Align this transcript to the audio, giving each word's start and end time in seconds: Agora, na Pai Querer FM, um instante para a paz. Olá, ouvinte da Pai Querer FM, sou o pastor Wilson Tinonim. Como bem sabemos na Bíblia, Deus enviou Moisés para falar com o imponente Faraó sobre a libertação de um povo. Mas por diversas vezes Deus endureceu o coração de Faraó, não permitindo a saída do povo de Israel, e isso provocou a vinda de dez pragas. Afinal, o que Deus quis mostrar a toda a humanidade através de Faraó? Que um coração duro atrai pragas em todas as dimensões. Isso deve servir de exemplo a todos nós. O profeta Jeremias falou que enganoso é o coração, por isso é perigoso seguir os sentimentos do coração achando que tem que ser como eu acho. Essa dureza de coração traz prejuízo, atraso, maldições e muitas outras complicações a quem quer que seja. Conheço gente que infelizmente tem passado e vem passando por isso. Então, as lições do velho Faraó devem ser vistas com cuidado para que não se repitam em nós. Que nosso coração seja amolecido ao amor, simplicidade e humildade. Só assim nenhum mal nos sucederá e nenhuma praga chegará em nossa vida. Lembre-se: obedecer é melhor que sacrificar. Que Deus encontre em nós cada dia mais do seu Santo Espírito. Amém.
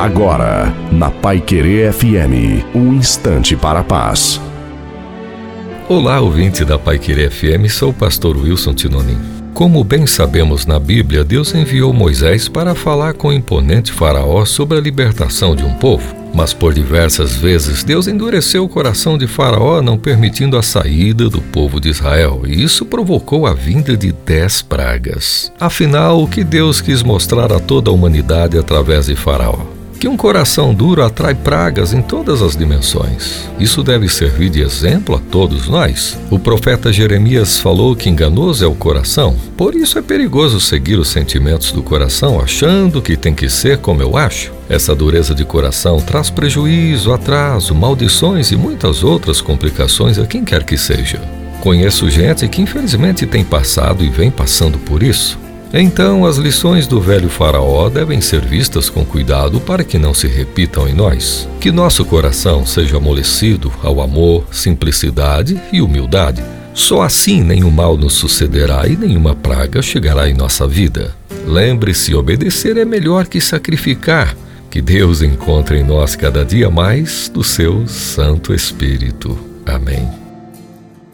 Agora, 0.00 0.74
na 0.90 1.10
Pai 1.10 1.42
Querer 1.42 1.92
FM, 1.92 2.64
um 2.74 2.94
instante 2.94 3.54
para 3.54 3.80
a 3.80 3.84
paz. 3.84 4.40
Olá, 5.90 6.22
ouvinte 6.22 6.64
da 6.64 6.78
Pai 6.78 6.98
Querer 6.98 7.30
FM, 7.30 7.68
sou 7.68 7.90
o 7.90 7.92
pastor 7.92 8.34
Wilson 8.34 8.72
Tinonim. 8.72 9.18
Como 9.52 9.84
bem 9.84 10.06
sabemos 10.06 10.64
na 10.64 10.78
Bíblia, 10.80 11.22
Deus 11.22 11.54
enviou 11.54 11.92
Moisés 11.92 12.48
para 12.48 12.74
falar 12.74 13.12
com 13.12 13.28
o 13.28 13.32
imponente 13.32 13.92
Faraó 13.92 14.46
sobre 14.46 14.78
a 14.78 14.80
libertação 14.80 15.54
de 15.54 15.62
um 15.62 15.74
povo. 15.74 16.16
Mas 16.32 16.54
por 16.54 16.72
diversas 16.72 17.36
vezes 17.36 17.84
Deus 17.84 18.08
endureceu 18.08 18.64
o 18.64 18.70
coração 18.70 19.18
de 19.18 19.26
Faraó, 19.26 19.82
não 19.82 19.98
permitindo 19.98 20.56
a 20.56 20.62
saída 20.62 21.28
do 21.28 21.42
povo 21.42 21.78
de 21.78 21.90
Israel, 21.90 22.44
e 22.46 22.62
isso 22.62 22.86
provocou 22.86 23.46
a 23.46 23.52
vinda 23.52 23.94
de 23.98 24.12
dez 24.12 24.62
pragas. 24.62 25.52
Afinal, 25.60 26.22
o 26.22 26.26
que 26.26 26.42
Deus 26.42 26.80
quis 26.80 27.02
mostrar 27.02 27.52
a 27.52 27.60
toda 27.60 27.90
a 27.90 27.92
humanidade 27.92 28.56
através 28.56 29.04
de 29.04 29.14
Faraó? 29.14 29.69
Que 30.00 30.08
um 30.08 30.16
coração 30.16 30.72
duro 30.72 31.04
atrai 31.04 31.34
pragas 31.34 31.92
em 31.92 32.00
todas 32.00 32.40
as 32.40 32.56
dimensões. 32.56 33.46
Isso 33.60 33.82
deve 33.82 34.08
servir 34.08 34.48
de 34.48 34.62
exemplo 34.62 35.14
a 35.14 35.18
todos 35.18 35.68
nós. 35.68 36.18
O 36.30 36.38
profeta 36.38 36.90
Jeremias 36.90 37.58
falou 37.58 37.94
que 37.94 38.08
enganoso 38.08 38.64
é 38.64 38.66
o 38.66 38.74
coração, 38.74 39.36
por 39.58 39.74
isso 39.74 39.98
é 39.98 40.02
perigoso 40.02 40.58
seguir 40.58 40.98
os 40.98 41.08
sentimentos 41.08 41.70
do 41.70 41.82
coração 41.82 42.40
achando 42.40 43.02
que 43.02 43.14
tem 43.14 43.34
que 43.34 43.50
ser 43.50 43.76
como 43.76 44.00
eu 44.00 44.16
acho. 44.16 44.50
Essa 44.70 44.94
dureza 44.94 45.34
de 45.34 45.44
coração 45.44 46.00
traz 46.00 46.30
prejuízo, 46.30 47.12
atraso, 47.12 47.74
maldições 47.74 48.50
e 48.50 48.56
muitas 48.56 49.04
outras 49.04 49.42
complicações 49.42 50.18
a 50.18 50.24
quem 50.24 50.46
quer 50.46 50.64
que 50.64 50.78
seja. 50.78 51.20
Conheço 51.60 52.08
gente 52.08 52.48
que 52.48 52.62
infelizmente 52.62 53.26
tem 53.26 53.44
passado 53.44 54.02
e 54.02 54.08
vem 54.08 54.30
passando 54.30 54.78
por 54.78 55.02
isso. 55.02 55.38
Então, 55.72 56.26
as 56.26 56.36
lições 56.36 56.86
do 56.86 57.00
velho 57.00 57.28
Faraó 57.28 57.88
devem 57.88 58.20
ser 58.20 58.40
vistas 58.40 58.90
com 58.90 59.04
cuidado 59.04 59.60
para 59.60 59.84
que 59.84 59.98
não 59.98 60.12
se 60.12 60.26
repitam 60.26 60.88
em 60.88 60.94
nós. 60.94 61.48
Que 61.60 61.70
nosso 61.70 62.04
coração 62.04 62.66
seja 62.66 62.96
amolecido 62.96 63.72
ao 63.82 64.00
amor, 64.00 64.44
simplicidade 64.50 65.60
e 65.72 65.80
humildade. 65.80 66.42
Só 66.74 67.02
assim 67.02 67.42
nenhum 67.42 67.70
mal 67.70 67.96
nos 67.96 68.14
sucederá 68.14 68.86
e 68.88 68.96
nenhuma 68.96 69.34
praga 69.34 69.80
chegará 69.80 70.28
em 70.28 70.34
nossa 70.34 70.66
vida. 70.66 71.14
Lembre-se: 71.46 72.14
obedecer 72.14 72.76
é 72.76 72.84
melhor 72.84 73.26
que 73.26 73.40
sacrificar. 73.40 74.36
Que 74.70 74.80
Deus 74.80 75.20
encontre 75.20 75.78
em 75.78 75.84
nós 75.84 76.14
cada 76.14 76.44
dia 76.44 76.70
mais 76.70 77.28
do 77.28 77.42
seu 77.42 77.86
Santo 77.88 78.54
Espírito. 78.54 79.36
Amém. 79.66 80.29